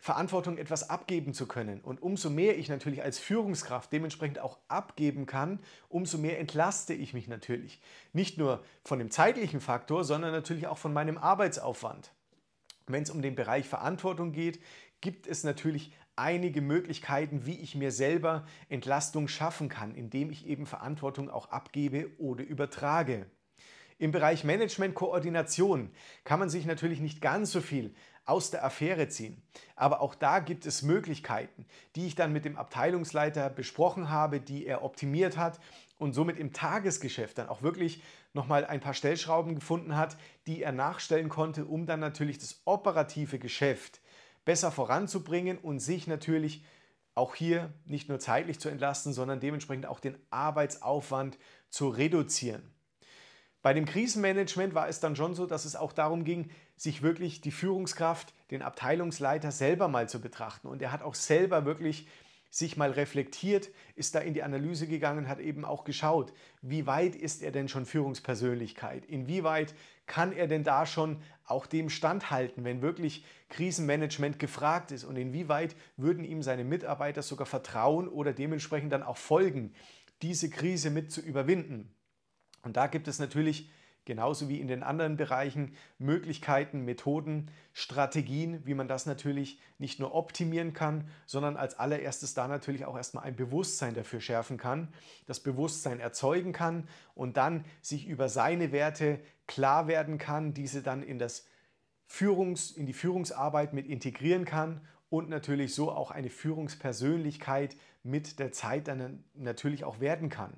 Verantwortung 0.01 0.59
etwas 0.59 0.89
abgeben 0.89 1.35
zu 1.35 1.47
können. 1.47 1.81
Und 1.81 2.01
umso 2.01 2.31
mehr 2.31 2.57
ich 2.57 2.69
natürlich 2.69 3.03
als 3.03 3.19
Führungskraft 3.19 3.93
dementsprechend 3.93 4.39
auch 4.39 4.59
abgeben 4.69 5.27
kann, 5.27 5.61
umso 5.89 6.19
mehr 6.19 6.39
entlaste 6.39 6.95
ich 6.95 7.15
mich 7.15 7.29
natürlich. 7.29 7.83
Nicht 8.13 8.39
nur 8.39 8.65
von 8.85 9.01
dem 9.01 9.11
zeitlichen 9.11 9.61
Faktor, 9.61 10.05
sondern 10.05 10.33
natürlich 10.33 10.69
auch 10.69 10.79
von 10.79 10.93
meinem 10.93 11.19
Arbeitsaufwand. 11.19 12.13
Wenn 12.93 13.03
es 13.03 13.11
um 13.11 13.23
den 13.23 13.35
Bereich 13.35 13.69
Verantwortung 13.69 14.33
geht, 14.33 14.61
gibt 15.01 15.27
es 15.27 15.45
natürlich 15.45 15.93
einige 16.17 16.61
Möglichkeiten, 16.61 17.47
wie 17.47 17.61
ich 17.61 17.75
mir 17.75 17.93
selber 17.93 18.45
Entlastung 18.69 19.29
schaffen 19.29 19.69
kann, 19.69 19.95
indem 19.95 20.31
ich 20.31 20.47
eben 20.47 20.67
Verantwortung 20.67 21.31
auch 21.31 21.51
abgebe 21.51 22.11
oder 22.19 22.45
übertrage. 22.45 23.27
Im 23.99 24.13
Bereich 24.13 24.45
Management-Koordination 24.45 25.91
kann 26.25 26.39
man 26.39 26.51
sich 26.51 26.67
natürlich 26.67 27.01
nicht 27.01 27.21
ganz 27.21 27.51
so 27.51 27.61
viel 27.61 27.95
aus 28.25 28.51
der 28.51 28.65
Affäre 28.65 29.09
ziehen. 29.09 29.43
Aber 29.75 30.01
auch 30.01 30.15
da 30.15 30.39
gibt 30.39 30.67
es 30.67 30.83
Möglichkeiten, 30.83 31.67
die 31.97 32.07
ich 32.07 32.15
dann 32.15 32.33
mit 32.33 32.45
dem 32.45 32.57
Abteilungsleiter 32.57 33.49
besprochen 33.51 34.11
habe, 34.11 34.41
die 34.41 34.67
er 34.67 34.85
optimiert 34.85 35.37
hat 35.37 35.59
und 35.99 36.13
somit 36.13 36.39
im 36.39 36.53
Tagesgeschäft 36.53 37.39
dann 37.39 37.49
auch 37.49 37.63
wirklich 37.63 38.03
nochmal 38.33 38.65
ein 38.65 38.81
paar 38.81 38.95
Stellschrauben 38.95 39.55
gefunden 39.55 39.97
hat, 39.97 40.17
die 40.47 40.63
er 40.63 40.73
nachstellen 40.73 41.29
konnte, 41.29 41.65
um 41.65 41.87
dann 41.87 42.01
natürlich 42.01 42.39
das 42.39 42.63
operative 42.65 43.39
Geschäft 43.39 44.01
besser 44.45 44.71
voranzubringen 44.71 45.59
und 45.59 45.81
sich 45.81 46.07
natürlich 46.07 46.65
auch 47.15 47.35
hier 47.35 47.73
nicht 47.85 48.09
nur 48.09 48.21
zeitlich 48.21 48.61
zu 48.61 48.69
entlasten, 48.69 49.13
sondern 49.13 49.41
dementsprechend 49.41 49.87
auch 49.87 50.01
den 50.01 50.17
Arbeitsaufwand 50.31 51.37
zu 51.69 51.89
reduzieren. 51.89 52.63
Bei 53.61 53.75
dem 53.75 53.87
Krisenmanagement 53.87 54.75
war 54.75 54.89
es 54.89 55.01
dann 55.01 55.17
schon 55.17 55.35
so, 55.35 55.45
dass 55.45 55.65
es 55.65 55.75
auch 55.75 55.93
darum 55.93 56.25
ging, 56.25 56.51
sich 56.77 57.03
wirklich 57.03 57.41
die 57.41 57.51
Führungskraft, 57.51 58.33
den 58.53 58.63
Abteilungsleiter 58.63 59.51
selber 59.51 59.89
mal 59.89 60.09
zu 60.09 60.21
betrachten. 60.21 60.69
Und 60.69 60.81
er 60.81 60.93
hat 60.93 61.03
auch 61.03 61.17
selber 61.17 61.65
wirklich 61.65 62.07
sich 62.51 62.77
mal 62.77 62.91
reflektiert, 62.91 63.71
ist 63.95 64.15
da 64.15 64.21
in 64.21 64.35
die 64.35 64.43
Analyse 64.43 64.87
gegangen, 64.87 65.29
hat 65.29 65.39
eben 65.39 65.65
auch 65.65 65.85
geschaut, 65.85 66.33
wie 66.63 66.87
weit 66.87 67.15
ist 67.15 67.43
er 67.43 67.53
denn 67.53 67.69
schon 67.69 67.85
Führungspersönlichkeit? 67.85 69.05
Inwieweit 69.05 69.75
kann 70.07 70.33
er 70.33 70.47
denn 70.47 70.65
da 70.65 70.87
schon 70.87 71.21
auch 71.45 71.67
dem 71.67 71.91
standhalten, 71.91 72.65
wenn 72.65 72.83
wirklich 72.83 73.25
Krisenmanagement 73.51 74.39
gefragt 74.39 74.93
ist? 74.93 75.05
Und 75.05 75.17
inwieweit 75.17 75.77
würden 75.97 76.25
ihm 76.25 76.43
seine 76.43 76.65
Mitarbeiter 76.65 77.23
sogar 77.23 77.47
vertrauen 77.47 78.09
oder 78.09 78.33
dementsprechend 78.33 78.93
dann 78.93 79.03
auch 79.03 79.19
folgen, 79.19 79.75
diese 80.23 80.49
Krise 80.49 80.91
mit 80.91 81.13
zu 81.13 81.21
überwinden? 81.21 81.95
Und 82.63 82.77
da 82.77 82.87
gibt 82.87 83.09
es 83.09 83.19
natürlich 83.19 83.71
genauso 84.09 84.49
wie 84.49 84.59
in 84.59 84.69
den 84.69 84.83
anderen 84.83 85.19
Bereichen 85.19 85.77
Möglichkeiten, 85.99 86.87
Methoden, 86.87 87.51
Strategien, 87.75 88.65
wie 88.65 88.73
man 88.73 88.89
das 88.89 89.05
natürlich 89.05 89.61
nicht 89.79 90.01
nur 90.01 90.15
optimieren 90.15 90.73
kann, 90.73 91.09
sondern 91.27 91.59
als 91.59 91.79
allererstes 91.79 92.33
da 92.33 92.49
natürlich 92.49 92.87
auch 92.87 92.97
erstmal 92.97 93.25
ein 93.25 93.37
Bewusstsein 93.37 93.93
dafür 93.93 94.23
schärfen 94.23 94.57
kann, 94.57 94.89
das 95.27 95.41
Bewusstsein 95.41 96.01
erzeugen 96.01 96.53
kann 96.53 96.89
und 97.15 97.37
dann 97.37 97.67
sich 97.83 98.09
über 98.09 98.31
seine 98.31 98.73
Werte 98.73 99.21
klar 99.47 99.89
werden 99.89 100.17
kann, 100.17 100.55
diese 100.55 100.83
dann 100.83 101.03
in, 101.03 101.19
das 101.19 101.47
Führungs-, 102.11 102.75
in 102.75 102.87
die 102.87 102.95
Führungsarbeit 102.95 103.75
mit 103.75 103.87
integrieren 103.87 104.47
kann 104.47 104.81
und 105.11 105.29
natürlich 105.29 105.75
so 105.75 105.93
auch 105.93 106.11
eine 106.11 106.31
Führungspersönlichkeit 106.31 107.77
mit 108.03 108.39
der 108.39 108.53
Zeit 108.53 108.89
dann 108.89 109.23
natürlich 109.35 109.85
auch 109.85 110.01
werden 110.01 110.31
kann. 110.31 110.55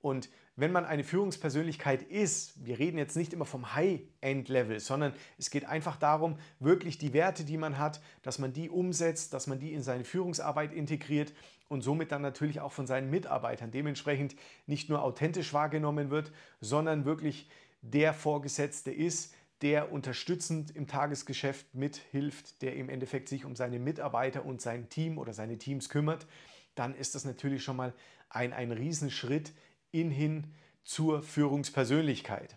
Und 0.00 0.28
wenn 0.54 0.72
man 0.72 0.84
eine 0.84 1.02
Führungspersönlichkeit 1.02 2.02
ist, 2.02 2.64
wir 2.64 2.78
reden 2.78 2.98
jetzt 2.98 3.16
nicht 3.16 3.32
immer 3.32 3.46
vom 3.46 3.74
High-End-Level, 3.74 4.80
sondern 4.80 5.14
es 5.38 5.50
geht 5.50 5.64
einfach 5.64 5.96
darum, 5.96 6.38
wirklich 6.60 6.98
die 6.98 7.14
Werte, 7.14 7.44
die 7.44 7.56
man 7.56 7.78
hat, 7.78 8.02
dass 8.22 8.38
man 8.38 8.52
die 8.52 8.68
umsetzt, 8.68 9.32
dass 9.32 9.46
man 9.46 9.58
die 9.58 9.72
in 9.72 9.82
seine 9.82 10.04
Führungsarbeit 10.04 10.72
integriert 10.72 11.32
und 11.68 11.80
somit 11.80 12.12
dann 12.12 12.20
natürlich 12.20 12.60
auch 12.60 12.72
von 12.72 12.86
seinen 12.86 13.08
Mitarbeitern 13.08 13.70
dementsprechend 13.70 14.36
nicht 14.66 14.90
nur 14.90 15.02
authentisch 15.02 15.54
wahrgenommen 15.54 16.10
wird, 16.10 16.32
sondern 16.60 17.06
wirklich 17.06 17.48
der 17.80 18.12
Vorgesetzte 18.12 18.90
ist, 18.90 19.34
der 19.62 19.90
unterstützend 19.90 20.74
im 20.74 20.86
Tagesgeschäft 20.86 21.74
mithilft, 21.74 22.60
der 22.60 22.76
im 22.76 22.90
Endeffekt 22.90 23.28
sich 23.28 23.44
um 23.46 23.56
seine 23.56 23.78
Mitarbeiter 23.78 24.44
und 24.44 24.60
sein 24.60 24.88
Team 24.90 25.16
oder 25.16 25.32
seine 25.32 25.56
Teams 25.56 25.88
kümmert, 25.88 26.26
dann 26.74 26.94
ist 26.94 27.14
das 27.14 27.24
natürlich 27.24 27.64
schon 27.64 27.76
mal 27.76 27.94
ein, 28.28 28.52
ein 28.52 28.72
Riesenschritt 28.72 29.52
in 29.92 30.10
hin 30.10 30.52
zur 30.84 31.22
Führungspersönlichkeit. 31.22 32.56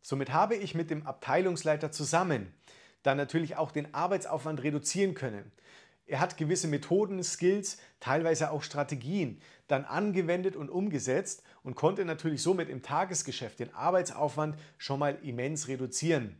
Somit 0.00 0.32
habe 0.32 0.54
ich 0.54 0.74
mit 0.74 0.90
dem 0.90 1.06
Abteilungsleiter 1.06 1.90
zusammen 1.90 2.52
dann 3.02 3.16
natürlich 3.16 3.56
auch 3.56 3.72
den 3.72 3.92
Arbeitsaufwand 3.94 4.62
reduzieren 4.62 5.14
können. 5.14 5.50
Er 6.06 6.20
hat 6.20 6.36
gewisse 6.36 6.68
Methoden, 6.68 7.22
Skills, 7.22 7.78
teilweise 8.00 8.50
auch 8.50 8.62
Strategien 8.62 9.40
dann 9.68 9.84
angewendet 9.84 10.56
und 10.56 10.68
umgesetzt 10.68 11.42
und 11.62 11.74
konnte 11.74 12.04
natürlich 12.04 12.42
somit 12.42 12.68
im 12.68 12.82
Tagesgeschäft 12.82 13.60
den 13.60 13.74
Arbeitsaufwand 13.74 14.56
schon 14.78 14.98
mal 14.98 15.18
immens 15.22 15.68
reduzieren. 15.68 16.38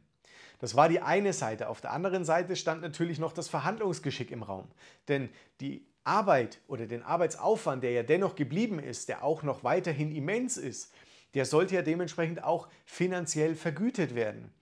Das 0.59 0.77
war 0.77 0.89
die 0.89 1.01
eine 1.01 1.33
Seite. 1.33 1.69
Auf 1.69 1.81
der 1.81 1.93
anderen 1.93 2.25
Seite 2.25 2.55
stand 2.55 2.83
natürlich 2.83 3.19
noch 3.19 3.33
das 3.33 3.49
Verhandlungsgeschick 3.49 4.31
im 4.31 4.43
Raum. 4.43 4.69
Denn 5.09 5.29
die 5.61 5.87
Arbeit 6.05 6.61
oder 6.69 6.87
den 6.87 7.03
Arbeitsaufwand, 7.03 7.83
der 7.83 7.93
ja 7.93 8.03
dennoch 8.03 8.35
geblieben 8.35 8.79
ist, 8.79 9.09
der 9.09 9.25
auch 9.25 9.43
noch 9.43 9.65
weiterhin 9.65 10.15
immens 10.15 10.57
ist, 10.57 10.93
der 11.35 11.47
sollte 11.47 11.75
ja 11.75 11.83
dementsprechend 11.83 12.43
auch 12.45 12.69
finanziell 12.85 13.55
vergütet 13.55 14.15
werden. 14.15 14.53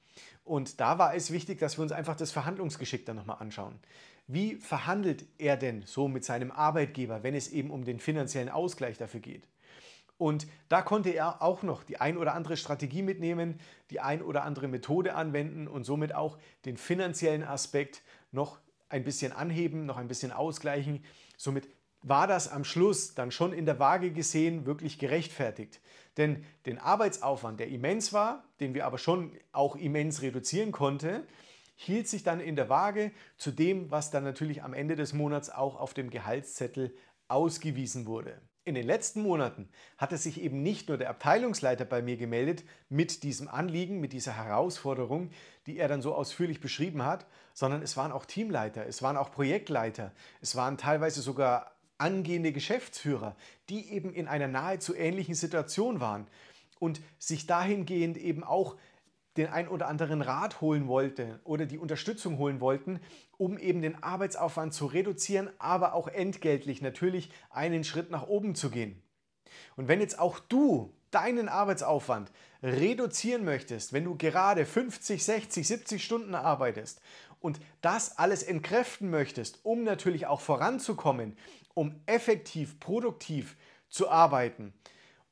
Und 0.44 0.80
da 0.80 0.98
war 0.98 1.14
es 1.14 1.30
wichtig, 1.30 1.58
dass 1.58 1.78
wir 1.78 1.82
uns 1.82 1.92
einfach 1.92 2.16
das 2.16 2.32
Verhandlungsgeschick 2.32 3.06
dann 3.06 3.16
nochmal 3.16 3.38
anschauen. 3.40 3.78
Wie 4.26 4.56
verhandelt 4.56 5.24
er 5.38 5.56
denn 5.56 5.82
so 5.86 6.08
mit 6.08 6.24
seinem 6.24 6.50
Arbeitgeber, 6.50 7.22
wenn 7.22 7.34
es 7.34 7.48
eben 7.48 7.70
um 7.70 7.84
den 7.84 7.98
finanziellen 7.98 8.48
Ausgleich 8.48 8.96
dafür 8.98 9.20
geht? 9.20 9.48
Und 10.18 10.46
da 10.68 10.82
konnte 10.82 11.10
er 11.10 11.40
auch 11.40 11.62
noch 11.62 11.82
die 11.82 11.98
ein 11.98 12.18
oder 12.18 12.34
andere 12.34 12.56
Strategie 12.56 13.02
mitnehmen, 13.02 13.58
die 13.90 14.00
ein 14.00 14.22
oder 14.22 14.44
andere 14.44 14.68
Methode 14.68 15.14
anwenden 15.14 15.66
und 15.66 15.84
somit 15.84 16.14
auch 16.14 16.36
den 16.66 16.76
finanziellen 16.76 17.42
Aspekt 17.42 18.02
noch 18.30 18.58
ein 18.90 19.02
bisschen 19.02 19.32
anheben, 19.32 19.86
noch 19.86 19.96
ein 19.96 20.08
bisschen 20.08 20.30
ausgleichen. 20.30 21.02
Somit 21.40 21.70
war 22.02 22.26
das 22.26 22.48
am 22.52 22.64
Schluss 22.64 23.14
dann 23.14 23.30
schon 23.30 23.54
in 23.54 23.64
der 23.64 23.78
Waage 23.78 24.12
gesehen 24.12 24.66
wirklich 24.66 24.98
gerechtfertigt. 24.98 25.80
Denn 26.18 26.44
den 26.66 26.78
Arbeitsaufwand, 26.78 27.60
der 27.60 27.68
immens 27.68 28.12
war, 28.12 28.44
den 28.60 28.74
wir 28.74 28.84
aber 28.84 28.98
schon 28.98 29.32
auch 29.50 29.74
immens 29.74 30.20
reduzieren 30.20 30.70
konnten, 30.70 31.22
hielt 31.76 32.08
sich 32.08 32.24
dann 32.24 32.40
in 32.40 32.56
der 32.56 32.68
Waage 32.68 33.10
zu 33.38 33.52
dem, 33.52 33.90
was 33.90 34.10
dann 34.10 34.22
natürlich 34.22 34.62
am 34.62 34.74
Ende 34.74 34.96
des 34.96 35.14
Monats 35.14 35.48
auch 35.48 35.80
auf 35.80 35.94
dem 35.94 36.10
Gehaltszettel 36.10 36.94
ausgewiesen 37.28 38.04
wurde. 38.04 38.38
In 38.64 38.74
den 38.74 38.86
letzten 38.86 39.22
Monaten 39.22 39.70
hatte 39.96 40.18
sich 40.18 40.40
eben 40.40 40.62
nicht 40.62 40.88
nur 40.88 40.98
der 40.98 41.08
Abteilungsleiter 41.08 41.86
bei 41.86 42.02
mir 42.02 42.18
gemeldet 42.18 42.62
mit 42.90 43.22
diesem 43.22 43.48
Anliegen, 43.48 44.00
mit 44.00 44.12
dieser 44.12 44.36
Herausforderung, 44.36 45.30
die 45.66 45.78
er 45.78 45.88
dann 45.88 46.02
so 46.02 46.14
ausführlich 46.14 46.60
beschrieben 46.60 47.02
hat, 47.04 47.26
sondern 47.54 47.80
es 47.80 47.96
waren 47.96 48.12
auch 48.12 48.26
Teamleiter, 48.26 48.86
es 48.86 49.00
waren 49.02 49.16
auch 49.16 49.32
Projektleiter, 49.32 50.12
es 50.42 50.56
waren 50.56 50.76
teilweise 50.76 51.22
sogar 51.22 51.72
angehende 51.96 52.52
Geschäftsführer, 52.52 53.34
die 53.70 53.90
eben 53.92 54.12
in 54.12 54.28
einer 54.28 54.48
nahezu 54.48 54.94
ähnlichen 54.94 55.34
Situation 55.34 56.00
waren 56.00 56.26
und 56.78 57.00
sich 57.18 57.46
dahingehend 57.46 58.18
eben 58.18 58.44
auch 58.44 58.76
den 59.36 59.46
ein 59.48 59.68
oder 59.68 59.88
anderen 59.88 60.22
Rat 60.22 60.60
holen 60.60 60.88
wollten 60.88 61.38
oder 61.44 61.66
die 61.66 61.78
Unterstützung 61.78 62.38
holen 62.38 62.60
wollten, 62.60 63.00
um 63.36 63.58
eben 63.58 63.80
den 63.80 64.02
Arbeitsaufwand 64.02 64.74
zu 64.74 64.86
reduzieren, 64.86 65.50
aber 65.58 65.94
auch 65.94 66.08
entgeltlich 66.08 66.82
natürlich 66.82 67.30
einen 67.50 67.84
Schritt 67.84 68.10
nach 68.10 68.26
oben 68.26 68.54
zu 68.54 68.70
gehen. 68.70 69.00
Und 69.76 69.88
wenn 69.88 70.00
jetzt 70.00 70.18
auch 70.18 70.38
du 70.40 70.92
deinen 71.10 71.48
Arbeitsaufwand 71.48 72.30
reduzieren 72.62 73.44
möchtest, 73.44 73.92
wenn 73.92 74.04
du 74.04 74.16
gerade 74.16 74.64
50, 74.66 75.24
60, 75.24 75.66
70 75.66 76.04
Stunden 76.04 76.34
arbeitest 76.34 77.00
und 77.40 77.60
das 77.80 78.18
alles 78.18 78.42
entkräften 78.42 79.10
möchtest, 79.10 79.60
um 79.64 79.82
natürlich 79.84 80.26
auch 80.26 80.40
voranzukommen, 80.40 81.36
um 81.74 82.00
effektiv, 82.06 82.78
produktiv 82.80 83.56
zu 83.88 84.08
arbeiten 84.08 84.72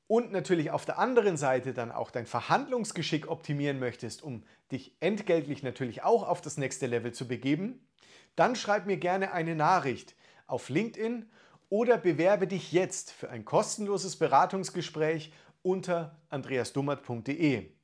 und 0.09 0.33
natürlich 0.33 0.71
auf 0.71 0.87
der 0.87 0.99
anderen 0.99 1.37
Seite 1.37 1.75
dann 1.75 1.93
auch 1.93 2.11
dein 2.11 2.27
Verhandlungsgeschick 2.27 3.29
optimieren 3.29 3.79
möchtest, 3.79 4.23
um 4.23 4.43
dich 4.73 4.97
entgeltlich 5.01 5.63
natürlich 5.63 6.03
auch 6.03 6.27
auf 6.27 6.41
das 6.41 6.57
nächste 6.57 6.87
Level 6.87 7.13
zu 7.13 7.29
begeben, 7.29 7.87
dann 8.35 8.57
schreib 8.57 8.87
mir 8.87 8.97
gerne 8.97 9.33
eine 9.33 9.55
Nachricht 9.55 10.17
auf 10.47 10.71
LinkedIn 10.71 11.29
oder 11.69 11.99
bewerbe 11.99 12.47
dich 12.47 12.73
jetzt 12.73 13.13
für 13.13 13.29
ein 13.29 13.45
kostenloses 13.45 14.17
Beratungsgespräch 14.17 15.33
unter 15.63 16.17
andreasdummert.de. 16.31 17.78